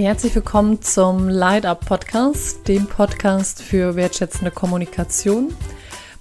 Herzlich 0.00 0.32
willkommen 0.36 0.80
zum 0.80 1.28
Light 1.28 1.66
Up 1.66 1.84
Podcast, 1.84 2.68
dem 2.68 2.86
Podcast 2.86 3.60
für 3.60 3.96
wertschätzende 3.96 4.52
Kommunikation. 4.52 5.52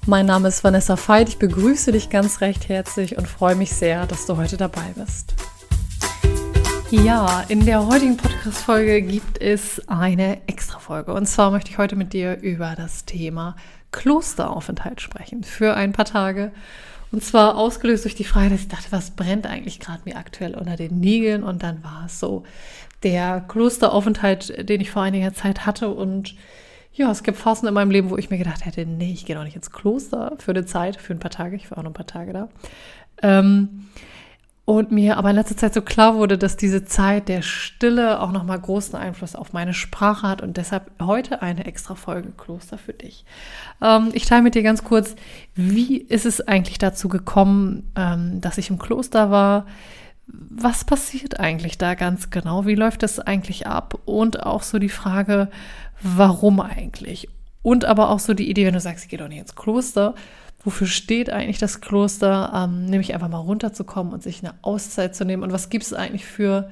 Mein 0.08 0.26
Name 0.26 0.48
ist 0.48 0.64
Vanessa 0.64 0.98
Veit. 0.98 1.30
Ich 1.30 1.38
begrüße 1.38 1.92
dich 1.92 2.10
ganz 2.10 2.42
recht 2.42 2.70
herzlich 2.70 3.20
und 3.20 3.28
freue 3.28 3.54
mich 3.54 3.72
sehr, 3.72 4.08
dass 4.08 4.26
du 4.26 4.36
heute 4.36 4.58
dabei 4.58 4.96
bist. 4.96 5.36
Ja, 6.90 7.46
in 7.50 7.68
der 7.68 7.86
heutigen 7.86 8.18
Podcast-Folge 8.18 9.04
gibt 9.04 9.40
es 9.40 9.80
eine 9.88 10.40
Extra-Folge. 10.48 11.14
Und 11.14 11.28
zwar 11.28 11.52
möchte 11.52 11.70
ich 11.70 11.78
heute 11.78 11.96
mit 11.96 12.14
dir 12.14 12.42
über 12.42 12.74
das 12.76 13.06
Thema 13.06 13.56
Klosteraufenthalt 13.92 15.02
sprechen 15.02 15.44
für 15.44 15.76
ein 15.76 15.92
paar 15.92 16.06
Tage. 16.06 16.52
Und 17.12 17.24
zwar 17.24 17.56
ausgelöst 17.56 18.06
durch 18.06 18.16
die 18.16 18.24
Frage, 18.24 18.50
dass 18.50 18.62
ich 18.62 18.68
dachte, 18.68 18.88
was 18.92 19.12
brennt 19.12 19.46
eigentlich 19.46 19.80
gerade 19.80 20.02
mir 20.04 20.18
aktuell 20.18 20.56
unter 20.56 20.76
den 20.76 21.00
Nägeln? 21.00 21.44
Und 21.44 21.62
dann 21.62 21.84
war 21.84 22.06
es 22.08 22.20
so 22.20 22.44
der 23.08 23.40
Klosteraufenthalt, 23.48 24.68
den 24.68 24.82
ich 24.82 24.92
vor 24.92 25.02
einiger 25.02 25.34
Zeit 25.34 25.66
hatte. 25.66 25.90
Und 25.90 26.36
ja, 26.92 27.10
es 27.10 27.24
gibt 27.24 27.38
Phasen 27.38 27.66
in 27.66 27.74
meinem 27.74 27.92
Leben, 27.92 28.10
wo 28.10 28.18
ich 28.18 28.30
mir 28.30 28.38
gedacht 28.38 28.66
hätte, 28.66 28.86
nee, 28.86 29.14
ich 29.14 29.26
gehe 29.26 29.36
doch 29.36 29.46
nicht 29.46 29.56
ins 29.56 29.72
Kloster 29.72 30.34
für 30.40 30.52
eine 30.52 30.66
Zeit, 30.66 30.98
für 30.98 31.14
ein 31.14 31.20
paar 31.20 31.32
Tage. 31.32 31.56
Ich 31.56 31.72
war 31.72 31.78
auch 31.78 31.84
noch 31.84 31.92
ein 31.92 31.94
paar 31.94 32.06
Tage 32.06 32.34
da. 32.34 32.50
Ähm, 33.22 33.86
und 34.66 34.92
mir 34.92 35.16
aber 35.16 35.30
in 35.30 35.38
letzter 35.38 35.56
Zeit 35.56 35.74
so 35.74 35.82
klar 35.82 36.16
wurde, 36.16 36.38
dass 36.38 36.58
diese 36.58 36.84
Zeit 36.84 37.30
der 37.30 37.42
Stille 37.44 38.20
auch 38.20 38.34
nochmal 38.34 38.60
großen 38.60 38.96
Einfluss 38.96 39.38
auf 39.38 39.54
meine 39.54 39.74
Sprache 39.74 40.28
hat 40.28 40.42
und 40.42 40.58
deshalb 40.58 40.92
heute 41.02 41.42
eine 41.42 41.66
extra 41.66 41.96
Folge 41.96 42.34
Kloster 42.36 42.78
für 42.78 42.92
dich. 42.92 43.24
Ähm, 43.82 44.10
ich 44.12 44.26
teile 44.26 44.42
mit 44.42 44.54
dir 44.54 44.64
ganz 44.64 44.84
kurz, 44.84 45.16
wie 45.56 45.96
ist 45.96 46.26
es 46.26 46.46
eigentlich 46.46 46.78
dazu 46.78 47.08
gekommen, 47.08 47.90
ähm, 47.96 48.42
dass 48.42 48.58
ich 48.58 48.70
im 48.70 48.80
Kloster 48.80 49.32
war? 49.32 49.66
Was 50.28 50.84
passiert 50.84 51.40
eigentlich 51.40 51.78
da 51.78 51.96
ganz 51.96 52.30
genau? 52.30 52.66
Wie 52.66 52.76
läuft 52.76 53.04
das 53.04 53.20
eigentlich 53.20 53.66
ab? 53.66 54.00
Und 54.06 54.44
auch 54.44 54.62
so 54.62 54.78
die 54.78 54.90
Frage, 54.90 55.50
warum 56.02 56.60
eigentlich? 56.60 57.30
Und 57.62 57.86
aber 57.86 58.10
auch 58.10 58.20
so 58.20 58.34
die 58.34 58.50
Idee, 58.50 58.66
wenn 58.66 58.74
du 58.74 58.80
sagst, 58.80 59.06
ich 59.06 59.10
gehe 59.10 59.20
doch 59.20 59.30
nicht 59.30 59.40
ins 59.40 59.56
Kloster, 59.56 60.16
wofür 60.64 60.88
steht 60.88 61.30
eigentlich 61.30 61.60
das 61.60 61.82
Kloster, 61.82 62.52
ähm, 62.54 62.86
nämlich 62.86 63.14
einfach 63.14 63.30
mal 63.30 63.38
runterzukommen 63.38 64.14
und 64.14 64.22
sich 64.22 64.44
eine 64.44 64.54
Auszeit 64.62 65.16
zu 65.16 65.24
nehmen. 65.24 65.44
Und 65.44 65.54
was 65.54 65.70
gibt 65.70 65.86
es 65.86 65.94
eigentlich 65.94 66.26
für 66.26 66.70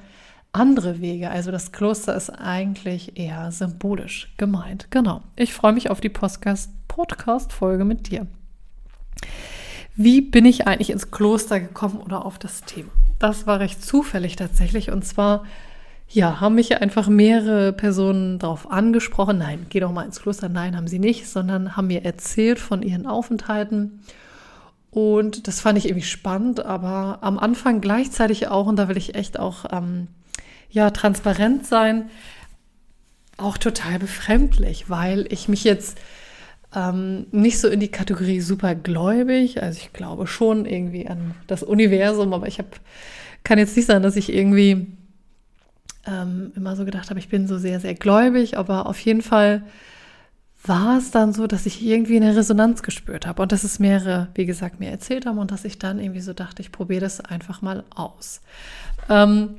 andere 0.52 1.00
Wege? 1.00 1.30
Also 1.30 1.50
das 1.50 1.72
Kloster 1.72 2.14
ist 2.14 2.30
eigentlich 2.30 3.18
eher 3.18 3.52
symbolisch 3.52 4.34
gemeint. 4.36 4.88
Genau. 4.90 5.22
Ich 5.34 5.54
freue 5.54 5.72
mich 5.72 5.90
auf 5.90 6.00
die 6.00 6.10
Podcast-Folge 6.10 7.84
mit 7.84 8.10
dir. 8.10 8.26
Wie 9.96 10.20
bin 10.20 10.44
ich 10.44 10.66
eigentlich 10.66 10.90
ins 10.90 11.10
Kloster 11.10 11.58
gekommen 11.58 11.96
oder 11.96 12.26
auf 12.26 12.38
das 12.38 12.62
Thema? 12.62 12.90
Das 13.18 13.46
war 13.46 13.60
recht 13.60 13.82
zufällig 13.84 14.36
tatsächlich. 14.36 14.90
Und 14.90 15.04
zwar 15.04 15.44
ja, 16.08 16.40
haben 16.40 16.54
mich 16.54 16.80
einfach 16.80 17.08
mehrere 17.08 17.72
Personen 17.72 18.38
darauf 18.38 18.70
angesprochen. 18.70 19.38
Nein, 19.38 19.66
geh 19.68 19.80
doch 19.80 19.92
mal 19.92 20.04
ins 20.04 20.20
Kloster. 20.20 20.48
Nein, 20.48 20.76
haben 20.76 20.86
sie 20.86 20.98
nicht, 20.98 21.28
sondern 21.28 21.76
haben 21.76 21.88
mir 21.88 22.04
erzählt 22.04 22.58
von 22.58 22.82
ihren 22.82 23.06
Aufenthalten. 23.06 24.00
Und 24.90 25.46
das 25.46 25.60
fand 25.60 25.76
ich 25.78 25.86
irgendwie 25.86 26.06
spannend, 26.06 26.64
aber 26.64 27.18
am 27.20 27.38
Anfang 27.38 27.80
gleichzeitig 27.80 28.48
auch, 28.48 28.66
und 28.66 28.76
da 28.76 28.88
will 28.88 28.96
ich 28.96 29.14
echt 29.14 29.38
auch 29.38 29.66
ähm, 29.70 30.08
ja, 30.70 30.90
transparent 30.90 31.66
sein, 31.66 32.08
auch 33.36 33.58
total 33.58 33.98
befremdlich, 33.98 34.88
weil 34.88 35.26
ich 35.30 35.48
mich 35.48 35.64
jetzt 35.64 35.98
ähm, 36.76 37.26
nicht 37.32 37.58
so 37.58 37.68
in 37.68 37.80
die 37.80 37.88
Kategorie 37.88 38.40
supergläubig, 38.40 39.62
also 39.62 39.78
ich 39.80 39.94
glaube 39.94 40.26
schon 40.26 40.66
irgendwie 40.66 41.08
an 41.08 41.34
das 41.46 41.62
Universum, 41.62 42.34
aber 42.34 42.46
ich 42.46 42.58
hab, 42.58 42.78
kann 43.44 43.58
jetzt 43.58 43.74
nicht 43.76 43.86
sagen, 43.86 44.02
dass 44.02 44.14
ich 44.14 44.32
irgendwie 44.32 44.86
ähm, 46.06 46.52
immer 46.54 46.76
so 46.76 46.84
gedacht 46.84 47.08
habe, 47.08 47.18
ich 47.18 47.30
bin 47.30 47.48
so 47.48 47.56
sehr, 47.56 47.80
sehr 47.80 47.94
gläubig, 47.94 48.58
aber 48.58 48.86
auf 48.86 49.00
jeden 49.00 49.22
Fall 49.22 49.62
war 50.64 50.98
es 50.98 51.10
dann 51.10 51.32
so, 51.32 51.46
dass 51.46 51.64
ich 51.64 51.84
irgendwie 51.84 52.16
eine 52.16 52.36
Resonanz 52.36 52.82
gespürt 52.82 53.26
habe. 53.26 53.40
Und 53.40 53.52
dass 53.52 53.64
es 53.64 53.78
mehrere, 53.78 54.28
wie 54.34 54.46
gesagt, 54.46 54.80
mir 54.80 54.90
erzählt 54.90 55.24
haben 55.24 55.38
und 55.38 55.52
dass 55.52 55.64
ich 55.64 55.78
dann 55.78 56.00
irgendwie 56.00 56.20
so 56.20 56.32
dachte, 56.32 56.60
ich 56.60 56.72
probiere 56.72 57.00
das 57.00 57.20
einfach 57.20 57.62
mal 57.62 57.84
aus. 57.94 58.40
Ähm, 59.08 59.56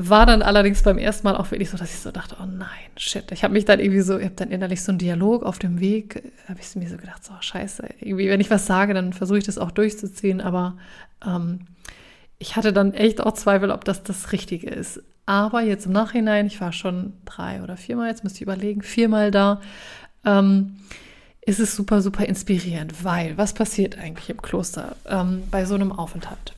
war 0.00 0.26
dann 0.26 0.42
allerdings 0.42 0.84
beim 0.84 0.96
ersten 0.96 1.26
Mal 1.26 1.36
auch 1.36 1.50
wirklich 1.50 1.70
so, 1.70 1.76
dass 1.76 1.92
ich 1.92 1.98
so 1.98 2.12
dachte, 2.12 2.36
oh 2.40 2.46
nein, 2.46 2.68
shit. 2.96 3.32
Ich 3.32 3.42
habe 3.42 3.52
mich 3.52 3.64
dann 3.64 3.80
irgendwie 3.80 4.02
so, 4.02 4.16
ich 4.16 4.26
habe 4.26 4.36
dann 4.36 4.52
innerlich 4.52 4.80
so 4.84 4.92
einen 4.92 5.00
Dialog 5.00 5.42
auf 5.42 5.58
dem 5.58 5.80
Weg, 5.80 6.22
habe 6.48 6.60
ich 6.60 6.76
mir 6.76 6.88
so 6.88 6.96
gedacht, 6.96 7.24
so 7.24 7.32
scheiße, 7.40 7.82
irgendwie, 7.98 8.28
wenn 8.28 8.40
ich 8.40 8.48
was 8.48 8.66
sage, 8.66 8.94
dann 8.94 9.12
versuche 9.12 9.38
ich 9.38 9.44
das 9.44 9.58
auch 9.58 9.72
durchzuziehen, 9.72 10.40
aber 10.40 10.76
ähm, 11.26 11.62
ich 12.38 12.54
hatte 12.54 12.72
dann 12.72 12.94
echt 12.94 13.20
auch 13.20 13.32
Zweifel, 13.32 13.72
ob 13.72 13.84
das 13.84 14.04
das 14.04 14.30
Richtige 14.30 14.70
ist. 14.70 15.02
Aber 15.26 15.62
jetzt 15.62 15.86
im 15.86 15.92
Nachhinein, 15.92 16.46
ich 16.46 16.60
war 16.60 16.72
schon 16.72 17.14
drei 17.24 17.60
oder 17.60 17.76
viermal, 17.76 18.08
jetzt 18.08 18.22
müsste 18.22 18.36
ich 18.36 18.42
überlegen, 18.42 18.82
viermal 18.82 19.32
da, 19.32 19.60
ähm, 20.24 20.76
ist 21.40 21.58
es 21.58 21.74
super, 21.74 22.02
super 22.02 22.24
inspirierend, 22.24 23.04
weil 23.04 23.36
was 23.36 23.52
passiert 23.52 23.98
eigentlich 23.98 24.30
im 24.30 24.40
Kloster 24.40 24.94
ähm, 25.06 25.42
bei 25.50 25.64
so 25.64 25.74
einem 25.74 25.90
Aufenthalt? 25.90 26.54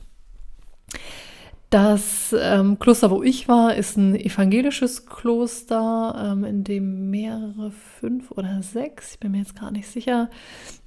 Das 1.71 2.35
ähm, 2.37 2.79
Kloster, 2.79 3.09
wo 3.11 3.23
ich 3.23 3.47
war, 3.47 3.75
ist 3.75 3.95
ein 3.95 4.13
evangelisches 4.13 5.05
Kloster, 5.05 6.33
ähm, 6.33 6.43
in 6.43 6.65
dem 6.65 7.09
mehrere, 7.09 7.71
fünf 7.71 8.29
oder 8.31 8.61
sechs, 8.61 9.13
ich 9.13 9.19
bin 9.21 9.31
mir 9.31 9.37
jetzt 9.37 9.57
gar 9.57 9.71
nicht 9.71 9.87
sicher, 9.87 10.29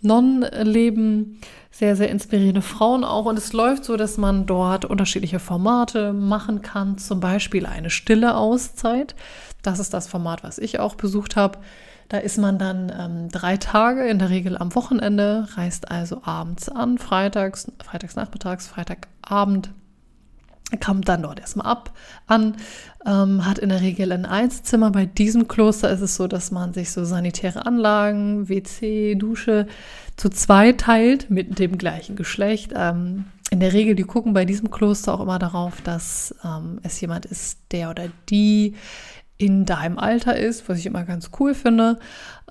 Nonnen 0.03 0.43
leben. 0.63 1.41
Sehr, 1.71 1.97
sehr 1.97 2.11
inspirierende 2.11 2.61
Frauen 2.61 3.03
auch. 3.03 3.25
Und 3.25 3.39
es 3.39 3.55
läuft 3.55 3.87
so, 3.87 3.97
dass 3.97 4.19
man 4.19 4.45
dort 4.45 4.85
unterschiedliche 4.85 5.39
Formate 5.39 6.13
machen 6.13 6.61
kann. 6.61 6.99
Zum 6.99 7.19
Beispiel 7.19 7.65
eine 7.65 7.89
stille 7.89 8.37
Auszeit. 8.37 9.17
Das 9.63 9.79
ist 9.79 9.95
das 9.95 10.07
Format, 10.07 10.45
was 10.45 10.59
ich 10.59 10.81
auch 10.81 10.97
besucht 10.97 11.35
habe. 11.35 11.61
Da 12.11 12.19
ist 12.19 12.37
man 12.37 12.59
dann 12.59 12.93
ähm, 12.95 13.29
drei 13.31 13.57
Tage, 13.57 14.07
in 14.07 14.19
der 14.19 14.29
Regel 14.29 14.59
am 14.59 14.75
Wochenende, 14.75 15.49
reist 15.57 15.91
also 15.91 16.21
abends 16.25 16.69
an, 16.69 16.99
freitags, 16.99 17.73
freitags 17.83 18.17
nachmittags, 18.17 18.69
Freitagabend 20.71 20.81
kommt 20.81 21.09
dann 21.09 21.23
dort 21.23 21.41
erstmal 21.41 21.67
ab 21.67 21.93
an, 22.27 22.57
ähm, 23.07 23.45
hat 23.47 23.59
in 23.59 23.69
der 23.69 23.81
Regel 23.81 24.13
ein 24.13 24.27
Einzelzimmer. 24.27 24.91
Bei 24.91 25.07
diesem 25.07 25.49
Kloster 25.49 25.91
ist 25.91 26.01
es 26.01 26.17
so, 26.17 26.27
dass 26.27 26.51
man 26.51 26.73
sich 26.73 26.91
so 26.91 27.05
sanitäre 27.05 27.67
Anlagen, 27.67 28.49
WC, 28.49 29.15
Dusche 29.15 29.67
zu 30.17 30.31
zwei 30.31 30.73
teilt 30.73 31.31
mit 31.31 31.59
dem 31.59 31.79
gleichen 31.79 32.17
Geschlecht. 32.17 32.73
Ähm, 32.75 33.27
in 33.51 33.61
der 33.61 33.73
Regel, 33.73 33.95
die 33.95 34.05
gucken 34.05 34.33
bei 34.33 34.45
diesem 34.45 34.71
Kloster 34.71 35.15
auch 35.15 35.21
immer 35.21 35.39
darauf, 35.39 35.81
dass 35.83 36.35
ähm, 36.45 36.81
es 36.83 37.01
jemand 37.01 37.27
ist, 37.27 37.59
der 37.71 37.91
oder 37.91 38.09
die 38.29 38.75
in 39.45 39.67
deinem 39.67 39.99
Alter 39.99 40.37
ist, 40.37 40.69
was 40.71 40.79
ich 40.79 40.87
immer 40.87 41.05
ganz 41.05 41.31
cool 41.39 41.55
finde. 41.55 41.99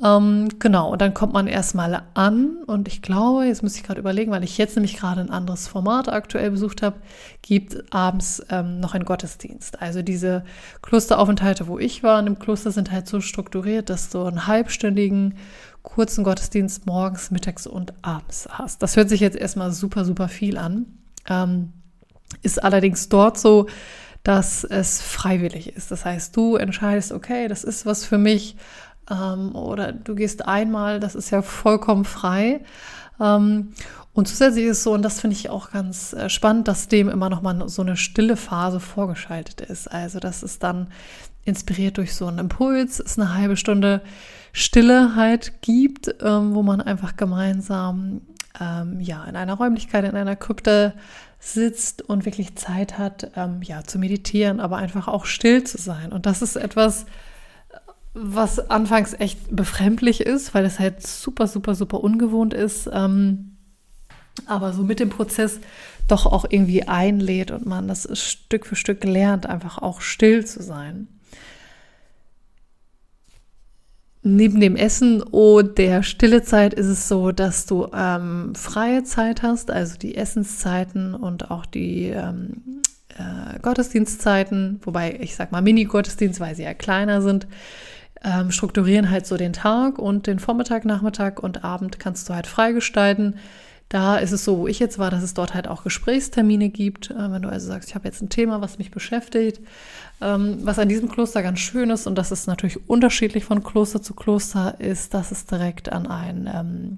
Ähm, 0.03 0.49
genau, 0.59 0.91
und 0.91 1.01
dann 1.01 1.15
kommt 1.15 1.33
man 1.33 1.47
erstmal 1.47 2.03
an 2.13 2.57
und 2.67 2.87
ich 2.87 3.01
glaube, 3.01 3.45
jetzt 3.45 3.63
muss 3.63 3.75
ich 3.75 3.83
gerade 3.83 3.99
überlegen, 3.99 4.31
weil 4.31 4.43
ich 4.43 4.59
jetzt 4.59 4.75
nämlich 4.75 4.97
gerade 4.97 5.21
ein 5.21 5.31
anderes 5.31 5.67
Format 5.67 6.07
aktuell 6.07 6.51
besucht 6.51 6.83
habe, 6.83 6.97
gibt 7.41 7.91
abends 7.91 8.43
ähm, 8.49 8.79
noch 8.79 8.93
einen 8.93 9.05
Gottesdienst. 9.05 9.81
Also 9.81 10.03
diese 10.03 10.43
Klosteraufenthalte, 10.83 11.67
wo 11.67 11.79
ich 11.79 12.03
war 12.03 12.19
in 12.19 12.25
dem 12.25 12.37
Kloster, 12.37 12.69
sind 12.71 12.91
halt 12.91 13.07
so 13.07 13.21
strukturiert, 13.21 13.89
dass 13.89 14.09
du 14.09 14.23
einen 14.23 14.45
halbstündigen 14.45 15.35
kurzen 15.81 16.23
Gottesdienst 16.23 16.85
morgens, 16.85 17.31
mittags 17.31 17.65
und 17.65 17.93
abends 18.03 18.47
hast. 18.51 18.83
Das 18.83 18.95
hört 18.95 19.09
sich 19.09 19.19
jetzt 19.19 19.37
erstmal 19.37 19.71
super, 19.71 20.05
super 20.05 20.27
viel 20.27 20.57
an. 20.57 20.85
Ähm, 21.27 21.73
ist 22.43 22.63
allerdings 22.63 23.09
dort 23.09 23.39
so, 23.39 23.67
dass 24.23 24.63
es 24.63 25.01
freiwillig 25.01 25.75
ist. 25.75 25.91
Das 25.91 26.05
heißt, 26.05 26.35
du 26.35 26.55
entscheidest, 26.55 27.11
okay, 27.11 27.47
das 27.47 27.63
ist 27.63 27.85
was 27.85 28.05
für 28.05 28.17
mich 28.17 28.55
ähm, 29.09 29.53
oder 29.55 29.91
du 29.91 30.15
gehst 30.15 30.47
einmal, 30.47 30.99
das 30.99 31.15
ist 31.15 31.29
ja 31.29 31.41
vollkommen 31.41 32.05
frei. 32.05 32.61
Ähm, 33.19 33.73
und 34.13 34.27
zusätzlich 34.27 34.65
ist 34.65 34.77
es 34.77 34.83
so, 34.83 34.93
und 34.93 35.01
das 35.01 35.19
finde 35.19 35.35
ich 35.35 35.49
auch 35.49 35.71
ganz 35.71 36.13
äh, 36.13 36.29
spannend, 36.29 36.67
dass 36.67 36.87
dem 36.87 37.09
immer 37.09 37.29
noch 37.29 37.41
mal 37.41 37.67
so 37.67 37.81
eine 37.81 37.97
stille 37.97 38.37
Phase 38.37 38.79
vorgeschaltet 38.79 39.61
ist. 39.61 39.91
Also, 39.91 40.19
dass 40.19 40.43
es 40.43 40.59
dann 40.59 40.87
inspiriert 41.45 41.97
durch 41.97 42.15
so 42.15 42.27
einen 42.27 42.39
Impuls, 42.39 42.99
es 42.99 43.19
eine 43.19 43.33
halbe 43.33 43.57
Stunde 43.57 44.01
Stille 44.53 45.15
halt 45.15 45.61
gibt, 45.61 46.15
ähm, 46.21 46.53
wo 46.53 46.61
man 46.61 46.79
einfach 46.79 47.17
gemeinsam 47.17 48.21
ähm, 48.61 48.99
ja 49.01 49.23
in 49.25 49.35
einer 49.35 49.55
Räumlichkeit, 49.55 50.05
in 50.05 50.15
einer 50.15 50.35
Krypte 50.35 50.93
sitzt 51.43 52.01
und 52.01 52.25
wirklich 52.25 52.55
Zeit 52.55 52.97
hat, 52.97 53.31
ähm, 53.35 53.61
ja, 53.61 53.83
zu 53.83 53.99
meditieren, 53.99 54.59
aber 54.59 54.77
einfach 54.77 55.07
auch 55.09 55.25
still 55.25 55.63
zu 55.63 55.77
sein. 55.77 56.13
Und 56.13 56.25
das 56.25 56.41
ist 56.41 56.55
etwas, 56.55 57.05
was 58.13 58.69
anfangs 58.69 59.13
echt 59.13 59.53
befremdlich 59.53 60.21
ist, 60.21 60.53
weil 60.53 60.65
es 60.65 60.79
halt 60.79 61.05
super, 61.05 61.47
super, 61.47 61.75
super 61.75 62.01
ungewohnt 62.01 62.53
ist, 62.53 62.89
ähm, 62.91 63.57
aber 64.45 64.71
so 64.71 64.83
mit 64.83 64.99
dem 64.99 65.09
Prozess 65.09 65.59
doch 66.07 66.25
auch 66.25 66.45
irgendwie 66.49 66.87
einlädt 66.87 67.51
und 67.51 67.65
man 67.65 67.87
das 67.87 68.07
Stück 68.19 68.65
für 68.65 68.75
Stück 68.75 69.03
lernt, 69.03 69.45
einfach 69.45 69.77
auch 69.77 70.01
still 70.01 70.45
zu 70.45 70.63
sein 70.63 71.07
neben 74.23 74.59
dem 74.59 74.75
Essen 74.75 75.21
und 75.21 75.77
der 75.77 76.01
stille 76.01 76.41
Zeit 76.43 76.73
ist 76.73 76.87
es 76.87 77.07
so, 77.07 77.31
dass 77.31 77.65
du 77.65 77.87
ähm, 77.93 78.55
freie 78.55 79.03
Zeit 79.03 79.43
hast, 79.43 79.69
also 79.69 79.97
die 79.97 80.15
Essenszeiten 80.15 81.13
und 81.13 81.51
auch 81.51 81.65
die 81.65 82.07
ähm, 82.07 82.81
äh, 83.09 83.59
Gottesdienstzeiten, 83.61 84.79
wobei 84.83 85.17
ich 85.19 85.35
sag 85.35 85.51
mal 85.51 85.61
Mini-Gottesdienst, 85.61 86.39
weil 86.39 86.55
sie 86.55 86.63
ja 86.63 86.73
kleiner 86.73 87.21
sind, 87.21 87.47
ähm, 88.23 88.51
strukturieren 88.51 89.09
halt 89.09 89.27
so 89.27 89.35
den 89.35 89.53
Tag 89.53 89.99
und 89.99 90.27
den 90.27 90.39
Vormittag, 90.39 90.85
Nachmittag 90.85 91.43
und 91.43 91.63
Abend 91.65 91.99
kannst 91.99 92.29
du 92.29 92.33
halt 92.33 92.47
freigestalten. 92.47 93.35
Da 93.93 94.17
ist 94.17 94.31
es 94.31 94.43
so, 94.43 94.57
wo 94.57 94.67
ich 94.67 94.79
jetzt 94.79 94.97
war, 94.97 95.11
dass 95.11 95.21
es 95.21 95.35
dort 95.35 95.53
halt 95.53 95.67
auch 95.67 95.83
Gesprächstermine 95.83 96.69
gibt. 96.69 97.11
Äh, 97.11 97.31
wenn 97.31 97.43
du 97.43 97.49
also 97.49 97.67
sagst, 97.67 97.89
ich 97.89 97.95
habe 97.95 98.07
jetzt 98.07 98.23
ein 98.23 98.29
Thema, 98.29 98.59
was 98.59 98.79
mich 98.79 98.89
beschäftigt, 98.89 99.61
ähm, 100.19 100.57
was 100.63 100.79
an 100.79 100.89
diesem 100.89 101.09
Kloster 101.09 101.43
ganz 101.43 101.59
schön 101.59 101.91
ist, 101.91 102.07
und 102.07 102.15
das 102.15 102.31
ist 102.31 102.47
natürlich 102.47 102.89
unterschiedlich 102.89 103.45
von 103.45 103.63
Kloster 103.63 104.01
zu 104.01 104.15
Kloster, 104.15 104.79
ist, 104.79 105.13
dass 105.13 105.29
es 105.29 105.45
direkt 105.45 105.91
an 105.91 106.07
einen 106.07 106.49
ähm, 106.51 106.97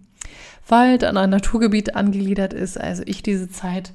Wald, 0.69 1.03
an 1.03 1.17
ein 1.17 1.31
Naturgebiet 1.31 1.97
angegliedert 1.97 2.53
ist. 2.53 2.79
Also 2.79 3.03
ich 3.05 3.21
diese 3.21 3.49
Zeit 3.49 3.91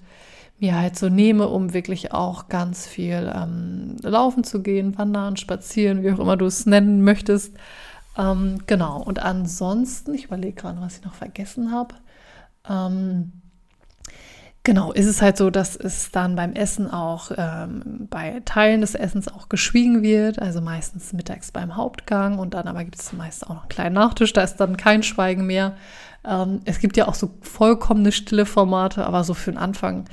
mir 0.58 0.76
halt 0.78 0.98
so 0.98 1.08
nehme, 1.08 1.48
um 1.48 1.72
wirklich 1.72 2.12
auch 2.12 2.50
ganz 2.50 2.86
viel 2.86 3.32
ähm, 3.34 3.96
laufen 4.02 4.44
zu 4.44 4.60
gehen, 4.60 4.98
wandern, 4.98 5.38
spazieren, 5.38 6.02
wie 6.02 6.12
auch 6.12 6.18
immer 6.18 6.36
du 6.36 6.44
es 6.44 6.66
nennen 6.66 7.02
möchtest. 7.02 7.54
Ähm, 8.18 8.58
genau. 8.66 9.02
Und 9.02 9.20
ansonsten, 9.20 10.12
ich 10.12 10.26
überlege 10.26 10.60
gerade, 10.60 10.82
was 10.82 10.98
ich 10.98 11.04
noch 11.06 11.14
vergessen 11.14 11.72
habe. 11.72 11.94
Ähm, 12.68 13.32
genau, 14.62 14.92
ist 14.92 15.06
es 15.06 15.22
halt 15.22 15.36
so, 15.36 15.50
dass 15.50 15.76
es 15.76 16.10
dann 16.10 16.36
beim 16.36 16.52
Essen 16.52 16.90
auch 16.90 17.30
ähm, 17.36 18.08
bei 18.10 18.42
Teilen 18.44 18.80
des 18.80 18.94
Essens 18.94 19.28
auch 19.28 19.48
geschwiegen 19.48 20.02
wird. 20.02 20.38
Also 20.38 20.60
meistens 20.60 21.12
mittags 21.12 21.52
beim 21.52 21.76
Hauptgang 21.76 22.38
und 22.38 22.54
dann 22.54 22.68
aber 22.68 22.84
gibt 22.84 23.00
es 23.00 23.12
meist 23.12 23.44
auch 23.44 23.54
noch 23.54 23.62
einen 23.62 23.68
kleinen 23.68 23.94
Nachtisch. 23.94 24.32
Da 24.32 24.42
ist 24.42 24.56
dann 24.56 24.76
kein 24.76 25.02
Schweigen 25.02 25.46
mehr. 25.46 25.76
Ähm, 26.24 26.60
es 26.64 26.78
gibt 26.80 26.96
ja 26.96 27.08
auch 27.08 27.14
so 27.14 27.30
vollkommene 27.40 28.12
stille 28.12 28.46
Formate, 28.46 29.06
aber 29.06 29.24
so 29.24 29.34
für 29.34 29.52
den 29.52 29.58
Anfang 29.58 30.04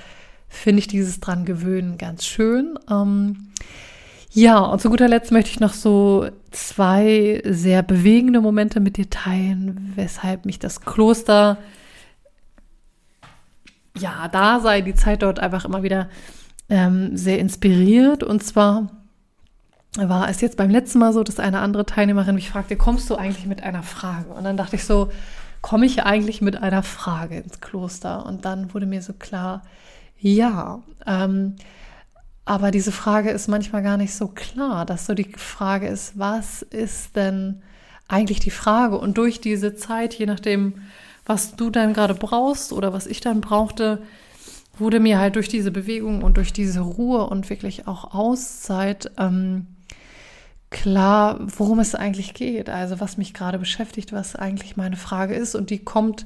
finde 0.47 0.79
ich 0.79 0.87
dieses 0.87 1.19
dran 1.19 1.45
gewöhnen 1.45 1.97
ganz 1.97 2.25
schön. 2.25 2.79
Ähm, 2.89 3.49
ja, 4.31 4.59
und 4.59 4.81
zu 4.81 4.89
guter 4.89 5.07
Letzt 5.07 5.31
möchte 5.31 5.49
ich 5.49 5.59
noch 5.59 5.73
so 5.73 6.27
zwei 6.51 7.41
sehr 7.45 7.81
bewegende 7.81 8.41
Momente 8.41 8.79
mit 8.79 8.97
dir 8.97 9.09
teilen, 9.09 9.93
weshalb 9.95 10.45
mich 10.45 10.59
das 10.59 10.81
Kloster, 10.81 11.57
ja, 13.99 14.27
da 14.27 14.59
sei, 14.59 14.81
die 14.81 14.95
Zeit 14.95 15.21
dort 15.21 15.39
einfach 15.39 15.65
immer 15.65 15.83
wieder 15.83 16.09
ähm, 16.69 17.15
sehr 17.15 17.39
inspiriert. 17.39 18.23
Und 18.23 18.43
zwar 18.43 18.87
war 19.95 20.29
es 20.29 20.41
jetzt 20.41 20.57
beim 20.57 20.69
letzten 20.69 20.99
Mal 20.99 21.13
so, 21.13 21.23
dass 21.23 21.39
eine 21.39 21.59
andere 21.59 21.85
Teilnehmerin 21.85 22.35
mich 22.35 22.49
fragte, 22.49 22.75
kommst 22.75 23.09
du 23.09 23.15
eigentlich 23.15 23.45
mit 23.45 23.63
einer 23.63 23.83
Frage? 23.83 24.29
Und 24.29 24.43
dann 24.43 24.57
dachte 24.57 24.75
ich 24.75 24.83
so, 24.83 25.09
komme 25.61 25.85
ich 25.85 26.03
eigentlich 26.03 26.41
mit 26.41 26.61
einer 26.61 26.83
Frage 26.83 27.37
ins 27.37 27.61
Kloster? 27.61 28.25
Und 28.25 28.45
dann 28.45 28.73
wurde 28.73 28.85
mir 28.85 29.01
so 29.01 29.13
klar, 29.13 29.63
ja, 30.19 30.81
ähm, 31.05 31.55
aber 32.45 32.71
diese 32.71 32.91
Frage 32.91 33.29
ist 33.31 33.47
manchmal 33.47 33.83
gar 33.83 33.97
nicht 33.97 34.13
so 34.13 34.27
klar, 34.29 34.85
dass 34.85 35.05
so 35.05 35.13
die 35.13 35.33
Frage 35.35 35.87
ist, 35.87 36.17
was 36.17 36.61
ist 36.61 37.15
denn 37.15 37.61
eigentlich 38.07 38.39
die 38.39 38.51
Frage? 38.51 38.97
Und 38.97 39.17
durch 39.17 39.41
diese 39.41 39.75
Zeit, 39.75 40.13
je 40.13 40.25
nachdem, 40.25 40.75
was 41.27 41.55
du 41.55 41.69
dann 41.69 41.93
gerade 41.93 42.15
brauchst 42.15 42.73
oder 42.73 42.93
was 42.93 43.05
ich 43.05 43.19
dann 43.19 43.41
brauchte, 43.41 44.01
wurde 44.77 44.99
mir 44.99 45.19
halt 45.19 45.35
durch 45.35 45.49
diese 45.49 45.71
Bewegung 45.71 46.23
und 46.23 46.37
durch 46.37 46.53
diese 46.53 46.79
Ruhe 46.79 47.27
und 47.27 47.49
wirklich 47.49 47.87
auch 47.87 48.13
Auszeit 48.13 49.11
ähm, 49.17 49.67
klar, 50.69 51.39
worum 51.39 51.79
es 51.79 51.95
eigentlich 51.95 52.33
geht. 52.33 52.69
Also 52.69 52.99
was 52.99 53.17
mich 53.17 53.33
gerade 53.33 53.59
beschäftigt, 53.59 54.13
was 54.13 54.35
eigentlich 54.35 54.77
meine 54.77 54.95
Frage 54.95 55.35
ist. 55.35 55.53
Und 55.55 55.69
die 55.69 55.79
kommt 55.79 56.25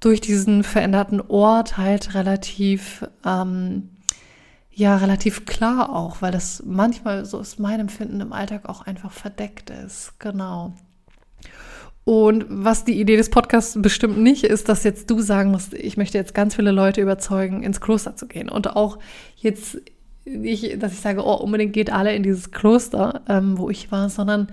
durch 0.00 0.20
diesen 0.20 0.62
veränderten 0.62 1.20
Ort 1.20 1.76
halt 1.76 2.14
relativ, 2.14 3.04
ähm, 3.24 3.90
ja, 4.70 4.96
relativ 4.96 5.46
klar 5.46 5.94
auch, 5.94 6.22
weil 6.22 6.32
das 6.32 6.62
manchmal, 6.64 7.24
so 7.24 7.40
ist 7.40 7.58
mein 7.58 7.80
Empfinden 7.80 8.20
im 8.20 8.32
Alltag 8.32 8.68
auch 8.68 8.82
einfach 8.82 9.12
verdeckt 9.12 9.70
ist. 9.70 10.14
Genau. 10.18 10.74
Und 12.04 12.46
was 12.48 12.84
die 12.84 13.00
Idee 13.00 13.16
des 13.16 13.30
Podcasts 13.30 13.80
bestimmt 13.80 14.18
nicht 14.18 14.42
ist, 14.42 14.68
dass 14.68 14.82
jetzt 14.82 15.08
du 15.08 15.20
sagen 15.20 15.52
musst, 15.52 15.72
ich 15.72 15.96
möchte 15.96 16.18
jetzt 16.18 16.34
ganz 16.34 16.56
viele 16.56 16.72
Leute 16.72 17.00
überzeugen, 17.00 17.62
ins 17.62 17.80
Kloster 17.80 18.16
zu 18.16 18.26
gehen. 18.26 18.48
Und 18.48 18.74
auch 18.74 18.98
jetzt 19.36 19.78
nicht, 20.24 20.82
dass 20.82 20.92
ich 20.92 21.00
sage, 21.00 21.24
oh, 21.24 21.34
unbedingt 21.34 21.72
geht 21.72 21.92
alle 21.92 22.14
in 22.14 22.22
dieses 22.22 22.50
Kloster, 22.50 23.22
ähm, 23.28 23.56
wo 23.58 23.70
ich 23.70 23.92
war, 23.92 24.08
sondern 24.08 24.48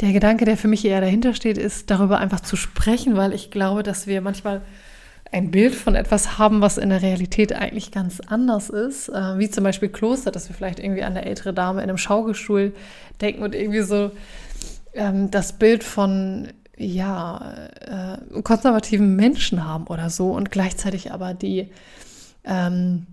der 0.00 0.12
Gedanke, 0.12 0.44
der 0.44 0.56
für 0.56 0.68
mich 0.68 0.84
eher 0.84 1.00
dahinter 1.00 1.34
steht, 1.34 1.58
ist 1.58 1.90
darüber 1.90 2.18
einfach 2.18 2.40
zu 2.40 2.56
sprechen, 2.56 3.16
weil 3.16 3.32
ich 3.32 3.50
glaube, 3.50 3.82
dass 3.82 4.06
wir 4.06 4.20
manchmal 4.20 4.62
ein 5.30 5.50
Bild 5.50 5.74
von 5.74 5.94
etwas 5.94 6.38
haben, 6.38 6.60
was 6.60 6.78
in 6.78 6.88
der 6.88 7.02
Realität 7.02 7.52
eigentlich 7.52 7.92
ganz 7.92 8.20
anders 8.20 8.70
ist, 8.70 9.08
äh, 9.10 9.38
wie 9.38 9.50
zum 9.50 9.64
Beispiel 9.64 9.88
Kloster, 9.88 10.30
dass 10.30 10.48
wir 10.48 10.56
vielleicht 10.56 10.78
irgendwie 10.78 11.02
an 11.02 11.16
eine 11.16 11.26
ältere 11.26 11.52
Dame 11.52 11.82
in 11.82 11.88
einem 11.88 11.98
Schaukelstuhl 11.98 12.72
denken 13.20 13.42
und 13.42 13.54
irgendwie 13.54 13.82
so 13.82 14.10
ähm, 14.94 15.30
das 15.30 15.54
Bild 15.54 15.84
von 15.84 16.48
ja 16.76 17.68
äh, 17.80 18.42
konservativen 18.42 19.16
Menschen 19.16 19.66
haben 19.66 19.86
oder 19.88 20.10
so 20.10 20.30
und 20.30 20.50
gleichzeitig 20.50 21.12
aber 21.12 21.34
die 21.34 21.70
ähm, 22.44 23.06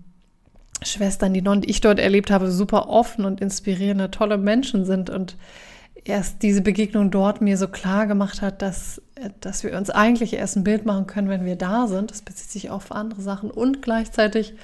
Schwestern, 0.82 1.34
die 1.34 1.42
Nonnen, 1.42 1.62
die 1.62 1.70
ich 1.70 1.80
dort 1.80 1.98
erlebt 1.98 2.30
habe, 2.30 2.50
super 2.50 2.88
offen 2.88 3.24
und 3.24 3.40
inspirierende, 3.40 4.10
tolle 4.10 4.38
Menschen 4.38 4.84
sind 4.84 5.10
und 5.10 5.36
erst 6.04 6.42
diese 6.42 6.60
Begegnung 6.60 7.10
dort 7.10 7.40
mir 7.40 7.56
so 7.56 7.68
klar 7.68 8.06
gemacht 8.06 8.42
hat, 8.42 8.62
dass, 8.62 9.02
dass 9.40 9.64
wir 9.64 9.76
uns 9.76 9.90
eigentlich 9.90 10.34
erst 10.34 10.56
ein 10.56 10.64
Bild 10.64 10.84
machen 10.86 11.06
können, 11.06 11.28
wenn 11.28 11.44
wir 11.44 11.56
da 11.56 11.86
sind. 11.86 12.10
Das 12.10 12.22
bezieht 12.22 12.50
sich 12.50 12.70
auch 12.70 12.76
auf 12.76 12.92
andere 12.92 13.22
Sachen 13.22 13.50
und 13.50 13.82
gleichzeitig 13.82 14.54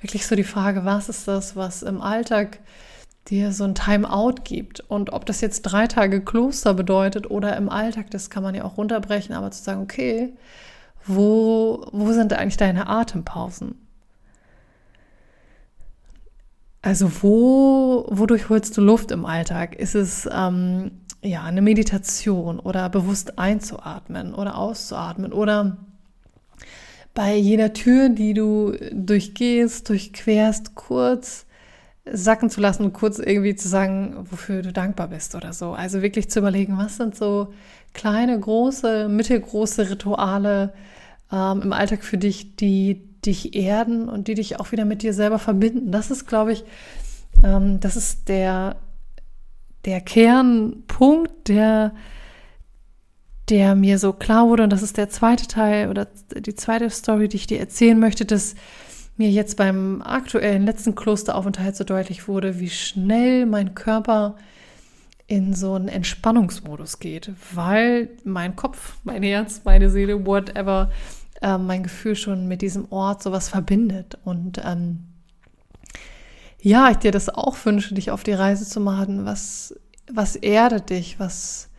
wirklich 0.00 0.26
so 0.26 0.36
die 0.36 0.44
Frage, 0.44 0.84
was 0.84 1.08
ist 1.08 1.26
das, 1.26 1.56
was 1.56 1.82
im 1.82 2.00
Alltag 2.00 2.58
dir 3.28 3.52
so 3.52 3.64
ein 3.64 3.74
Timeout 3.74 4.36
gibt 4.44 4.80
und 4.80 5.12
ob 5.12 5.26
das 5.26 5.40
jetzt 5.40 5.62
drei 5.62 5.86
Tage 5.86 6.20
Kloster 6.20 6.74
bedeutet 6.74 7.30
oder 7.30 7.56
im 7.56 7.68
Alltag, 7.68 8.10
das 8.10 8.30
kann 8.30 8.42
man 8.42 8.54
ja 8.54 8.64
auch 8.64 8.76
runterbrechen, 8.76 9.34
aber 9.34 9.50
zu 9.50 9.62
sagen, 9.62 9.82
okay, 9.82 10.34
wo, 11.06 11.86
wo 11.92 12.12
sind 12.12 12.32
eigentlich 12.32 12.56
deine 12.56 12.88
Atempausen? 12.88 13.74
Also 16.82 17.10
wo, 17.22 18.06
wodurch 18.10 18.48
holst 18.48 18.76
du 18.76 18.80
Luft 18.80 19.10
im 19.10 19.26
Alltag? 19.26 19.74
Ist 19.74 19.96
es 19.96 20.28
ähm, 20.32 20.92
ja 21.20 21.42
eine 21.42 21.62
Meditation 21.62 22.60
oder 22.60 22.88
bewusst 22.88 23.38
einzuatmen 23.38 24.34
oder 24.34 24.56
auszuatmen 24.56 25.32
oder 25.32 25.78
bei 27.12 27.34
jeder 27.34 27.72
Tür, 27.72 28.10
die 28.10 28.34
du 28.34 28.72
durchgehst, 28.92 29.88
durchquerst, 29.88 30.74
kurz 30.74 31.45
sacken 32.12 32.50
zu 32.50 32.60
lassen 32.60 32.84
und 32.84 32.92
kurz 32.92 33.18
irgendwie 33.18 33.56
zu 33.56 33.68
sagen, 33.68 34.26
wofür 34.30 34.62
du 34.62 34.72
dankbar 34.72 35.08
bist 35.08 35.34
oder 35.34 35.52
so. 35.52 35.72
Also 35.72 36.02
wirklich 36.02 36.30
zu 36.30 36.38
überlegen, 36.38 36.78
was 36.78 36.96
sind 36.96 37.16
so 37.16 37.52
kleine, 37.94 38.38
große, 38.38 39.08
mittelgroße 39.08 39.90
Rituale 39.90 40.72
ähm, 41.32 41.62
im 41.62 41.72
Alltag 41.72 42.04
für 42.04 42.18
dich, 42.18 42.56
die 42.56 43.02
dich 43.24 43.56
erden 43.56 44.08
und 44.08 44.28
die 44.28 44.34
dich 44.34 44.60
auch 44.60 44.72
wieder 44.72 44.84
mit 44.84 45.02
dir 45.02 45.12
selber 45.12 45.38
verbinden. 45.38 45.90
Das 45.90 46.10
ist, 46.10 46.26
glaube 46.26 46.52
ich, 46.52 46.64
ähm, 47.42 47.80
das 47.80 47.96
ist 47.96 48.28
der, 48.28 48.76
der 49.84 50.00
Kernpunkt, 50.00 51.48
der, 51.48 51.92
der 53.48 53.74
mir 53.74 53.98
so 53.98 54.12
klar 54.12 54.48
wurde. 54.48 54.62
Und 54.62 54.70
das 54.70 54.82
ist 54.82 54.96
der 54.96 55.08
zweite 55.08 55.48
Teil 55.48 55.88
oder 55.88 56.06
die 56.36 56.54
zweite 56.54 56.88
Story, 56.90 57.28
die 57.28 57.36
ich 57.36 57.46
dir 57.46 57.58
erzählen 57.58 57.98
möchte, 57.98 58.24
dass 58.24 58.54
mir 59.16 59.30
jetzt 59.30 59.56
beim 59.56 60.02
aktuellen 60.02 60.66
letzten 60.66 60.94
Klosteraufenthalt 60.94 61.76
so 61.76 61.84
deutlich 61.84 62.28
wurde, 62.28 62.60
wie 62.60 62.70
schnell 62.70 63.46
mein 63.46 63.74
Körper 63.74 64.36
in 65.26 65.54
so 65.54 65.74
einen 65.74 65.88
Entspannungsmodus 65.88 66.98
geht, 66.98 67.32
weil 67.52 68.10
mein 68.24 68.54
Kopf, 68.54 68.96
mein 69.02 69.22
Herz, 69.22 69.62
meine 69.64 69.90
Seele, 69.90 70.24
whatever, 70.26 70.90
äh, 71.42 71.58
mein 71.58 71.82
Gefühl 71.82 72.14
schon 72.14 72.46
mit 72.46 72.62
diesem 72.62 72.90
Ort 72.92 73.22
sowas 73.22 73.48
verbindet. 73.48 74.18
Und 74.24 74.60
ähm, 74.64 75.00
ja, 76.60 76.90
ich 76.90 76.98
dir 76.98 77.10
das 77.10 77.28
auch 77.28 77.56
wünsche, 77.64 77.94
dich 77.94 78.10
auf 78.10 78.22
die 78.22 78.32
Reise 78.32 78.66
zu 78.66 78.80
machen. 78.80 79.24
Was, 79.24 79.74
was 80.12 80.36
erdet 80.36 80.90
dich? 80.90 81.18
Was, 81.18 81.70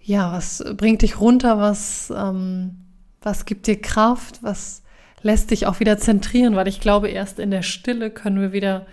ja, 0.00 0.32
was 0.32 0.64
bringt 0.76 1.02
dich 1.02 1.20
runter? 1.20 1.58
Was, 1.58 2.12
ähm, 2.16 2.78
was 3.20 3.44
gibt 3.44 3.68
dir 3.68 3.80
Kraft? 3.80 4.42
Was 4.42 4.81
lässt 5.22 5.50
dich 5.50 5.66
auch 5.66 5.80
wieder 5.80 5.98
zentrieren? 5.98 6.56
Weil 6.56 6.68
ich 6.68 6.80
glaube, 6.80 7.08
erst 7.08 7.38
in 7.38 7.50
der 7.50 7.62
Stille 7.62 8.10
können 8.10 8.40
wir 8.40 8.52
wieder 8.52 8.86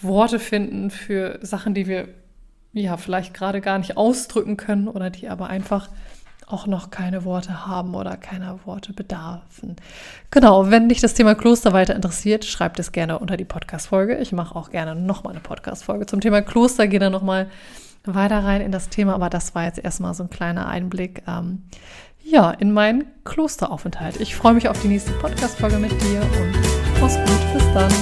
Worte 0.00 0.38
finden 0.38 0.90
für 0.90 1.38
Sachen, 1.42 1.74
die 1.74 1.86
wir 1.86 2.08
ja 2.72 2.96
vielleicht 2.96 3.34
gerade 3.34 3.60
gar 3.60 3.78
nicht 3.78 3.96
ausdrücken 3.96 4.56
können 4.56 4.88
oder 4.88 5.10
die 5.10 5.28
aber 5.28 5.48
einfach 5.48 5.88
auch 6.46 6.66
noch 6.66 6.90
keine 6.90 7.24
Worte 7.24 7.66
haben 7.66 7.94
oder 7.94 8.16
keiner 8.16 8.58
Worte 8.64 8.92
bedarfen. 8.92 9.76
Genau, 10.30 10.70
wenn 10.70 10.88
dich 10.88 11.00
das 11.00 11.14
Thema 11.14 11.34
Kloster 11.34 11.72
weiter 11.72 11.94
interessiert, 11.94 12.44
schreib 12.44 12.78
es 12.78 12.92
gerne 12.92 13.18
unter 13.18 13.36
die 13.36 13.44
Podcast-Folge. 13.44 14.16
Ich 14.18 14.32
mache 14.32 14.56
auch 14.56 14.70
gerne 14.70 14.94
nochmal 14.94 15.32
eine 15.32 15.40
Podcast-Folge 15.40 16.06
zum 16.06 16.20
Thema 16.20 16.42
Kloster, 16.42 16.88
gehe 16.88 16.98
dann 16.98 17.12
nochmal 17.12 17.48
weiter 18.04 18.42
rein 18.42 18.62
in 18.62 18.72
das 18.72 18.88
Thema, 18.88 19.14
aber 19.14 19.30
das 19.30 19.54
war 19.54 19.64
jetzt 19.64 19.78
erstmal 19.78 20.14
so 20.14 20.24
ein 20.24 20.30
kleiner 20.30 20.66
Einblick. 20.66 21.22
Ähm, 21.28 21.62
ja, 22.30 22.50
in 22.52 22.72
meinen 22.72 23.04
Klosteraufenthalt. 23.24 24.20
Ich 24.20 24.36
freue 24.36 24.54
mich 24.54 24.68
auf 24.68 24.80
die 24.80 24.88
nächste 24.88 25.12
Podcast-Folge 25.12 25.78
mit 25.78 25.90
dir 25.90 26.20
und 26.20 27.00
mach's 27.00 27.16
gut. 27.16 27.52
Bis 27.54 27.64
dann. 27.74 27.92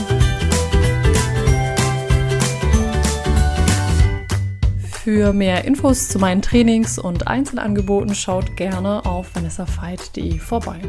Für 5.02 5.32
mehr 5.32 5.64
Infos 5.64 6.08
zu 6.08 6.18
meinen 6.18 6.42
Trainings 6.42 6.99
und 6.99 7.28
Einzelangeboten 7.28 8.14
schaut 8.14 8.56
gerne 8.56 9.06
auf 9.06 9.35
vanessafeit.de 9.35 10.38
vorbei. 10.38 10.80